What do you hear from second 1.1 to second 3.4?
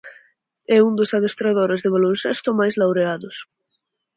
adestradores de baloncesto máis laureados.